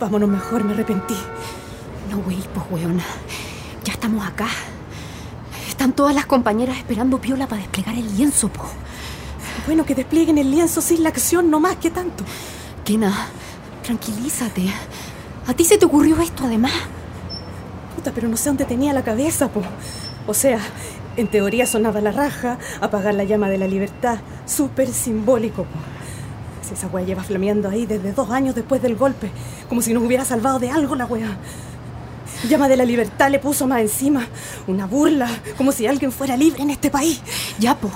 Vámonos 0.00 0.30
mejor, 0.30 0.64
me 0.64 0.72
arrepentí. 0.72 1.14
No, 2.10 2.22
güey, 2.22 2.38
pues, 2.54 2.66
weona. 2.70 3.04
Ya 3.84 3.92
estamos 3.92 4.26
acá. 4.26 4.48
Están 5.68 5.92
todas 5.92 6.14
las 6.14 6.24
compañeras 6.24 6.78
esperando 6.78 7.20
piola 7.20 7.46
para 7.46 7.60
desplegar 7.60 7.94
el 7.94 8.16
lienzo, 8.16 8.48
po. 8.48 8.64
Bueno, 9.66 9.84
que 9.84 9.94
desplieguen 9.94 10.38
el 10.38 10.50
lienzo 10.50 10.80
sin 10.80 11.02
la 11.02 11.10
acción, 11.10 11.50
no 11.50 11.60
más 11.60 11.76
que 11.76 11.90
tanto. 11.90 12.24
Kena, 12.82 13.12
tranquilízate. 13.82 14.72
¿A 15.46 15.52
ti 15.52 15.64
se 15.64 15.76
te 15.76 15.84
ocurrió 15.84 16.18
esto, 16.20 16.44
además? 16.44 16.72
Puta, 17.94 18.10
pero 18.14 18.26
no 18.28 18.38
sé 18.38 18.48
dónde 18.48 18.64
tenía 18.64 18.94
la 18.94 19.04
cabeza, 19.04 19.48
po. 19.48 19.60
O 20.26 20.32
sea, 20.32 20.60
en 21.18 21.28
teoría 21.28 21.66
sonaba 21.66 22.00
la 22.00 22.12
raja, 22.12 22.58
apagar 22.80 23.14
la 23.14 23.24
llama 23.24 23.50
de 23.50 23.58
la 23.58 23.66
libertad. 23.66 24.18
Súper 24.46 24.88
simbólico, 24.88 25.64
po. 25.64 25.78
Si 26.62 26.74
esa 26.74 26.86
wea 26.88 27.04
lleva 27.04 27.22
flameando 27.22 27.68
ahí 27.68 27.86
desde 27.86 28.12
dos 28.12 28.30
años 28.30 28.54
después 28.54 28.82
del 28.82 28.96
golpe, 28.96 29.30
como 29.68 29.82
si 29.82 29.92
nos 29.92 30.02
hubiera 30.02 30.24
salvado 30.24 30.58
de 30.58 30.70
algo 30.70 30.94
la 30.94 31.06
wea. 31.06 31.36
Llama 32.48 32.68
de 32.68 32.76
la 32.76 32.84
libertad 32.84 33.30
le 33.30 33.38
puso 33.38 33.66
más 33.66 33.80
encima. 33.80 34.26
Una 34.66 34.86
burla, 34.86 35.28
como 35.56 35.72
si 35.72 35.86
alguien 35.86 36.12
fuera 36.12 36.36
libre 36.36 36.62
en 36.62 36.70
este 36.70 36.90
país. 36.90 37.20
Ya, 37.58 37.76
po. 37.76 37.90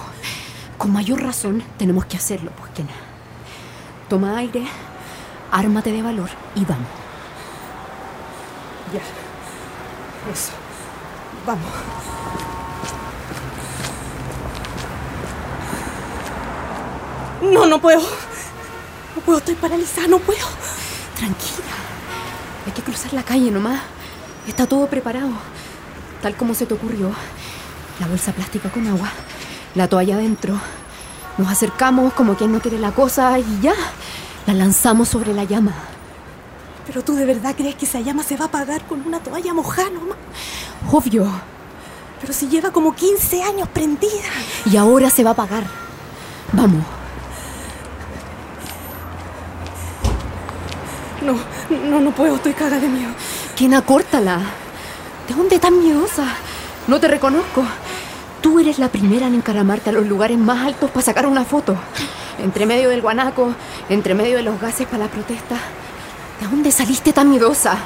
Con 0.77 0.93
mayor 0.93 1.23
razón 1.23 1.63
tenemos 1.79 2.05
que 2.07 2.17
hacerlo, 2.17 2.51
pues, 2.59 2.71
Kena. 2.73 2.91
Toma 4.09 4.37
aire, 4.37 4.65
ármate 5.51 5.93
de 5.93 6.03
valor 6.03 6.29
y 6.55 6.65
vamos. 6.65 6.89
Ya. 8.93 9.01
Eso. 10.31 10.53
Vamos. 11.47 11.65
No, 17.43 17.67
no 17.67 17.81
puedo. 17.81 18.01
No 19.15 19.23
puedo, 19.23 19.39
estoy 19.39 19.55
paralizada, 19.55 20.09
no 20.09 20.19
puedo. 20.19 20.47
Tranquila. 21.17 21.75
Hay 22.67 22.73
que 22.73 22.83
cruzar 22.83 23.13
la 23.13 23.23
calle 23.23 23.51
nomás. 23.51 23.81
Está 24.47 24.67
todo 24.67 24.87
preparado. 24.89 25.31
Tal 26.23 26.37
como 26.37 26.55
se 26.55 26.67
te 26.67 26.75
ocurrió. 26.75 27.11
La 28.01 28.07
bolsa 28.09 28.33
plástica 28.33 28.71
con 28.71 28.87
agua. 28.89 29.09
La 29.75 29.89
toalla 29.89 30.17
adentro. 30.17 30.59
Nos 31.39 31.49
acercamos 31.49 32.13
como 32.15 32.37
quien 32.37 32.53
no 32.53 32.61
quiere 32.61 32.79
la 32.79 32.93
cosa 32.93 33.39
y 33.39 33.61
ya. 33.61 33.75
La 34.47 34.55
lanzamos 34.55 35.09
sobre 35.09 35.33
la 35.33 35.45
llama. 35.45 35.73
Pero 36.87 37.03
tú 37.03 37.15
de 37.15 37.25
verdad 37.25 37.55
crees 37.57 37.77
que 37.77 37.87
esa 37.87 38.01
llama 38.01 38.23
se 38.23 38.37
va 38.37 38.47
a 38.47 38.49
apagar 38.49 38.87
con 38.87 39.07
una 39.07 39.21
toalla 39.21 39.55
mojada 39.55 39.91
nomás. 39.91 40.19
Obvio. 40.91 41.27
Pero 42.21 42.33
si 42.33 42.49
lleva 42.49 42.71
como 42.73 42.95
15 42.95 43.43
años 43.43 43.69
prendida. 43.69 44.31
Y 44.71 44.77
ahora 44.77 45.09
se 45.11 45.23
va 45.23 45.31
a 45.31 45.33
apagar. 45.35 45.65
Vamos. 46.53 46.85
No, 51.25 51.37
no, 51.89 52.01
no 52.01 52.11
puedo, 52.11 52.37
estoy 52.37 52.53
cagada 52.53 52.79
de 52.81 52.89
miedo. 52.89 53.11
Kena, 53.57 53.83
córtala. 53.83 54.41
¿De 55.27 55.35
dónde 55.35 55.59
tan 55.59 55.79
miedosa? 55.79 56.27
No 56.87 57.01
te 57.01 57.09
reconozco. 57.09 57.65
Tú 58.43 58.61
eres 58.61 58.79
la 58.79 58.91
primera 58.91 59.27
en 59.27 59.35
encaramarte 59.35 59.89
a 59.89 59.93
los 59.95 60.07
lugares 60.07 60.37
más 60.37 60.67
altos 60.67 60.91
para 60.91 61.07
sacar 61.07 61.27
una 61.27 61.45
foto. 61.45 61.77
Entre 62.39 62.67
medio 62.67 62.91
del 62.91 63.01
guanaco, 63.01 63.55
entre 63.89 64.15
medio 64.15 64.37
de 64.37 64.43
los 64.43 64.61
gases 64.61 64.87
para 64.87 65.05
la 65.05 65.11
protesta. 65.11 65.57
¿De 66.41 66.47
dónde 66.47 66.71
saliste 66.71 67.15
tan 67.15 67.31
miedosa? 67.31 67.79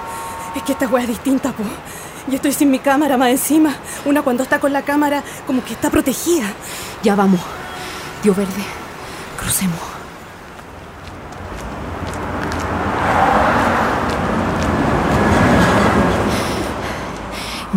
Es 0.56 0.62
que 0.64 0.72
esta 0.72 0.88
wea 0.88 1.04
es 1.04 1.08
distinta, 1.08 1.52
po. 1.52 1.62
Yo 2.26 2.36
estoy 2.36 2.52
sin 2.52 2.70
mi 2.70 2.80
cámara 2.80 3.16
más 3.16 3.30
encima. 3.30 3.76
Una 4.04 4.22
cuando 4.22 4.42
está 4.42 4.58
con 4.58 4.72
la 4.72 4.82
cámara, 4.82 5.22
como 5.46 5.64
que 5.64 5.74
está 5.74 5.90
protegida. 5.90 6.46
Ya 7.04 7.14
vamos. 7.14 7.40
Dio 8.22 8.34
verde. 8.34 8.64
Crucemos. 9.38 9.97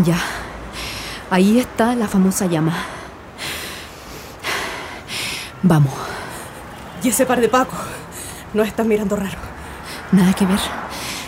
Ya. 0.03 0.17
Ahí 1.29 1.59
está 1.59 1.95
la 1.95 2.07
famosa 2.07 2.45
llama. 2.45 2.73
Vamos. 5.63 5.93
Y 7.03 7.09
ese 7.09 7.25
par 7.25 7.39
de 7.39 7.49
pacos 7.49 7.79
nos 8.53 8.67
están 8.67 8.87
mirando 8.87 9.15
raro. 9.15 9.37
Nada 10.11 10.33
que 10.33 10.45
ver. 10.45 10.59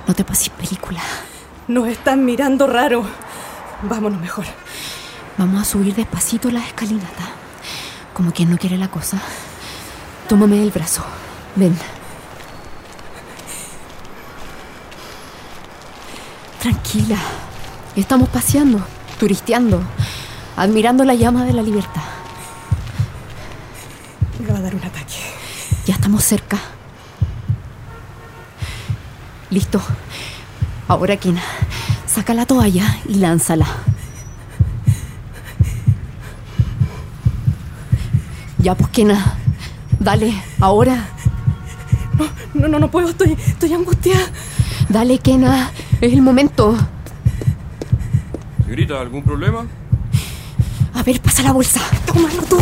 No 0.07 0.13
te 0.13 0.23
pases 0.23 0.49
película. 0.49 1.01
Nos 1.67 1.87
están 1.87 2.25
mirando 2.25 2.67
raro. 2.67 3.05
Vámonos 3.83 4.19
mejor. 4.19 4.45
Vamos 5.37 5.61
a 5.61 5.65
subir 5.65 5.95
despacito 5.95 6.49
la 6.51 6.65
escalinata. 6.65 7.29
Como 8.13 8.31
quien 8.31 8.49
no 8.49 8.57
quiere 8.57 8.77
la 8.77 8.89
cosa. 8.89 9.17
Tómame 10.27 10.61
el 10.61 10.71
brazo. 10.71 11.03
Ven. 11.55 11.77
Tranquila. 16.59 17.17
Estamos 17.95 18.27
paseando, 18.29 18.79
turisteando, 19.19 19.79
admirando 20.57 21.03
la 21.03 21.13
llama 21.13 21.45
de 21.45 21.53
la 21.53 21.61
libertad. 21.61 22.01
Me 24.39 24.51
va 24.51 24.57
a 24.57 24.61
dar 24.61 24.73
un 24.73 24.83
ataque. 24.83 25.13
Ya 25.85 25.93
estamos 25.93 26.23
cerca. 26.23 26.57
Listo. 29.51 29.79
Ahora, 30.87 31.17
Kina, 31.17 31.43
saca 32.07 32.33
la 32.33 32.47
toalla 32.47 32.97
y 33.07 33.15
lánzala. 33.15 33.67
Ya, 38.57 38.75
pues, 38.75 38.89
Kena. 38.89 39.37
Dale, 39.99 40.33
ahora. 40.59 41.09
No, 42.17 42.25
no, 42.55 42.67
no, 42.67 42.79
no 42.79 42.89
puedo, 42.89 43.09
estoy, 43.09 43.37
estoy 43.45 43.73
angustiada. 43.73 44.25
Dale, 44.89 45.19
Kena. 45.19 45.69
Es 46.01 46.11
el 46.11 46.23
momento. 46.23 46.75
Señorita, 48.73 48.99
¿algún 48.99 49.21
problema? 49.21 49.67
A 50.95 51.03
ver, 51.03 51.21
pasa 51.21 51.43
la 51.43 51.51
bolsa. 51.51 51.79
Tómalo 52.07 52.41
tú. 52.41 52.57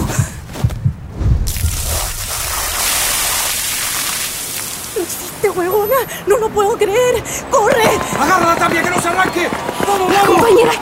Lo 4.93 5.01
hiciste, 5.01 5.49
huevona. 5.51 5.95
No 6.27 6.35
lo 6.35 6.49
puedo 6.49 6.77
creer. 6.77 7.23
¡Corre! 7.49 7.85
¡Agarra 8.19 8.45
la 8.45 8.55
tapia 8.57 8.83
que 8.83 8.89
no 8.89 9.01
se 9.01 9.07
arranque! 9.07 9.47
¡Vamos, 9.87 10.13
vamos! 10.13 10.35
Compañera 10.35 10.73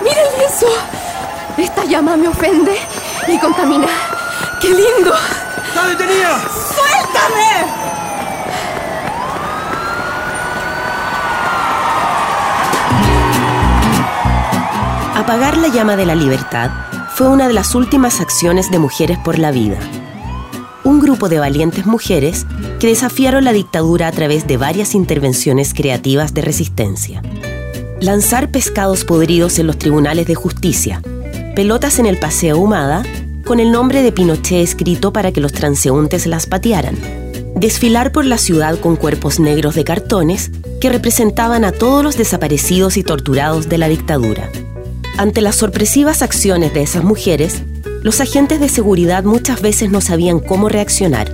mira 0.00 0.22
el 0.22 0.38
lienzo. 0.38 0.68
Esta 1.58 1.84
llama 1.84 2.16
me 2.16 2.28
ofende 2.28 2.78
y 3.26 3.36
contamina. 3.40 3.88
¡Qué 4.60 4.68
lindo! 4.68 5.12
¡Está 5.66 5.88
detenida! 5.88 6.40
¡Suéltame! 6.52 8.03
Apagar 15.24 15.56
la 15.56 15.68
llama 15.68 15.96
de 15.96 16.04
la 16.04 16.14
libertad 16.14 16.70
fue 17.14 17.28
una 17.28 17.48
de 17.48 17.54
las 17.54 17.74
últimas 17.74 18.20
acciones 18.20 18.70
de 18.70 18.78
Mujeres 18.78 19.16
por 19.16 19.38
la 19.38 19.52
Vida. 19.52 19.78
Un 20.84 21.00
grupo 21.00 21.30
de 21.30 21.38
valientes 21.38 21.86
mujeres 21.86 22.44
que 22.78 22.88
desafiaron 22.88 23.42
la 23.42 23.54
dictadura 23.54 24.06
a 24.06 24.12
través 24.12 24.46
de 24.46 24.58
varias 24.58 24.94
intervenciones 24.94 25.72
creativas 25.72 26.34
de 26.34 26.42
resistencia. 26.42 27.22
Lanzar 28.02 28.50
pescados 28.50 29.06
podridos 29.06 29.58
en 29.58 29.66
los 29.66 29.78
tribunales 29.78 30.26
de 30.26 30.34
justicia, 30.34 31.00
pelotas 31.56 31.98
en 31.98 32.04
el 32.04 32.18
Paseo 32.18 32.58
Humada, 32.58 33.02
con 33.46 33.60
el 33.60 33.72
nombre 33.72 34.02
de 34.02 34.12
Pinochet 34.12 34.62
escrito 34.62 35.14
para 35.14 35.32
que 35.32 35.40
los 35.40 35.52
transeúntes 35.52 36.26
las 36.26 36.44
patearan. 36.44 36.98
Desfilar 37.56 38.12
por 38.12 38.26
la 38.26 38.36
ciudad 38.36 38.78
con 38.78 38.96
cuerpos 38.96 39.40
negros 39.40 39.74
de 39.74 39.84
cartones 39.84 40.50
que 40.82 40.90
representaban 40.90 41.64
a 41.64 41.72
todos 41.72 42.04
los 42.04 42.18
desaparecidos 42.18 42.98
y 42.98 43.02
torturados 43.02 43.70
de 43.70 43.78
la 43.78 43.88
dictadura. 43.88 44.50
Ante 45.16 45.40
las 45.40 45.54
sorpresivas 45.54 46.22
acciones 46.22 46.74
de 46.74 46.82
esas 46.82 47.04
mujeres, 47.04 47.62
los 48.02 48.20
agentes 48.20 48.58
de 48.58 48.68
seguridad 48.68 49.22
muchas 49.22 49.62
veces 49.62 49.90
no 49.90 50.00
sabían 50.00 50.40
cómo 50.40 50.68
reaccionar. 50.68 51.30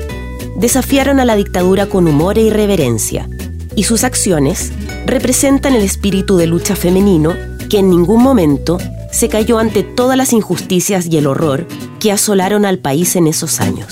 Desafiaron 0.56 1.18
a 1.18 1.24
la 1.24 1.34
dictadura 1.34 1.86
con 1.86 2.06
humor 2.06 2.36
e 2.36 2.42
irreverencia, 2.42 3.28
y 3.74 3.84
sus 3.84 4.04
acciones 4.04 4.70
representan 5.06 5.74
el 5.74 5.82
espíritu 5.82 6.36
de 6.36 6.46
lucha 6.46 6.76
femenino 6.76 7.34
que 7.70 7.78
en 7.78 7.88
ningún 7.88 8.22
momento 8.22 8.78
se 9.10 9.30
cayó 9.30 9.58
ante 9.58 9.82
todas 9.82 10.18
las 10.18 10.34
injusticias 10.34 11.06
y 11.06 11.16
el 11.16 11.26
horror 11.26 11.66
que 12.00 12.12
asolaron 12.12 12.66
al 12.66 12.78
país 12.78 13.16
en 13.16 13.26
esos 13.26 13.60
años. 13.60 13.88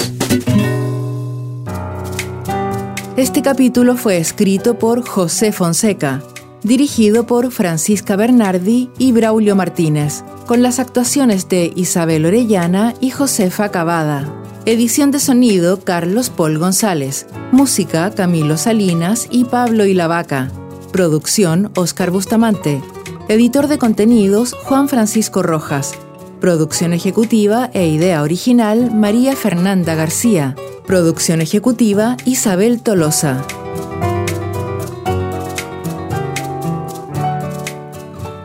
Este 3.17 3.41
capítulo 3.41 3.97
fue 3.97 4.19
escrito 4.19 4.79
por 4.79 5.05
José 5.09 5.51
Fonseca, 5.51 6.23
dirigido 6.69 7.27
por 7.27 7.51
Francisca 7.51 8.15
Bernardi 8.15 8.91
y 8.99 9.11
Braulio 9.11 9.57
Martínez, 9.57 10.23
con 10.47 10.63
las 10.63 10.79
actuaciones 10.79 11.49
de 11.49 11.73
Isabel 11.75 12.27
Orellana 12.27 12.95
y 13.01 13.11
Josefa 13.11 13.71
Cavada. 13.71 14.33
Edición 14.67 15.11
de 15.11 15.19
sonido 15.19 15.81
Carlos 15.81 16.29
Paul 16.29 16.59
González. 16.59 17.27
Música 17.53 18.11
Camilo 18.15 18.59
Salinas 18.59 19.27
y 19.31 19.45
Pablo 19.45 19.87
Ilavaca. 19.87 20.53
Producción 20.93 21.73
Oscar 21.75 22.11
Bustamante. 22.11 22.83
Editor 23.29 23.67
de 23.67 23.79
contenidos 23.79 24.53
Juan 24.53 24.89
Francisco 24.89 25.43
Rojas. 25.43 25.95
Producción 26.39 26.93
ejecutiva 26.93 27.71
e 27.73 27.89
idea 27.89 28.23
original 28.23 28.95
María 28.95 29.35
Fernanda 29.35 29.95
García. 29.95 30.55
Producción 30.87 31.41
ejecutiva 31.41 32.19
Isabel 32.27 32.83
Tolosa. 32.83 33.45